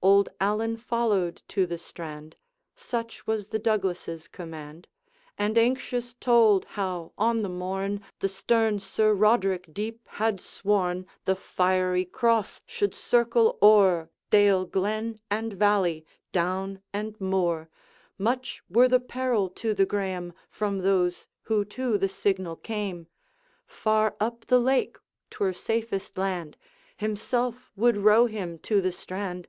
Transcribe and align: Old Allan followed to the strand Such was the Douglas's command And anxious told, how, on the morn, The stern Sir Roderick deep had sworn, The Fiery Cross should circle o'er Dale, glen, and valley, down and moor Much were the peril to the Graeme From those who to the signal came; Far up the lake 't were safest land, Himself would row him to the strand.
Old 0.00 0.28
Allan 0.40 0.76
followed 0.76 1.42
to 1.48 1.64
the 1.66 1.78
strand 1.78 2.36
Such 2.76 3.26
was 3.26 3.48
the 3.48 3.58
Douglas's 3.58 4.28
command 4.28 4.86
And 5.36 5.58
anxious 5.58 6.14
told, 6.14 6.64
how, 6.64 7.12
on 7.18 7.42
the 7.42 7.48
morn, 7.48 8.00
The 8.20 8.28
stern 8.28 8.78
Sir 8.78 9.12
Roderick 9.12 9.72
deep 9.72 10.06
had 10.08 10.40
sworn, 10.40 11.06
The 11.24 11.34
Fiery 11.34 12.04
Cross 12.04 12.60
should 12.66 12.94
circle 12.94 13.58
o'er 13.60 14.10
Dale, 14.30 14.66
glen, 14.66 15.20
and 15.30 15.52
valley, 15.52 16.04
down 16.30 16.80
and 16.92 17.20
moor 17.20 17.68
Much 18.18 18.62
were 18.68 18.88
the 18.88 19.00
peril 19.00 19.48
to 19.50 19.74
the 19.74 19.86
Graeme 19.86 20.32
From 20.48 20.78
those 20.80 21.26
who 21.42 21.64
to 21.66 21.98
the 21.98 22.08
signal 22.08 22.54
came; 22.56 23.08
Far 23.66 24.16
up 24.20 24.46
the 24.46 24.60
lake 24.60 24.98
't 25.30 25.36
were 25.40 25.52
safest 25.52 26.16
land, 26.18 26.56
Himself 26.96 27.72
would 27.76 27.96
row 27.96 28.26
him 28.26 28.58
to 28.60 28.80
the 28.80 28.92
strand. 28.92 29.48